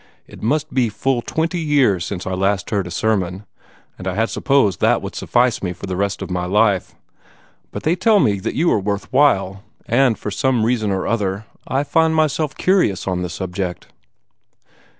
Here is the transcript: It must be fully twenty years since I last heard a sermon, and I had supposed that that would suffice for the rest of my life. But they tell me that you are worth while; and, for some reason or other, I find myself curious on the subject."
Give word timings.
It 0.25 0.41
must 0.41 0.73
be 0.73 0.89
fully 0.89 1.21
twenty 1.27 1.59
years 1.59 2.03
since 2.05 2.25
I 2.25 2.31
last 2.33 2.71
heard 2.71 2.87
a 2.87 2.89
sermon, 2.89 3.45
and 3.99 4.07
I 4.07 4.15
had 4.15 4.31
supposed 4.31 4.79
that 4.79 4.93
that 4.93 5.01
would 5.03 5.13
suffice 5.13 5.59
for 5.59 5.85
the 5.85 5.95
rest 5.95 6.23
of 6.23 6.31
my 6.31 6.45
life. 6.47 6.95
But 7.69 7.83
they 7.83 7.95
tell 7.95 8.19
me 8.19 8.39
that 8.39 8.55
you 8.55 8.71
are 8.71 8.79
worth 8.79 9.13
while; 9.13 9.61
and, 9.85 10.17
for 10.17 10.31
some 10.31 10.63
reason 10.65 10.89
or 10.89 11.05
other, 11.05 11.45
I 11.67 11.83
find 11.83 12.15
myself 12.15 12.57
curious 12.57 13.07
on 13.07 13.21
the 13.21 13.29
subject." 13.29 13.89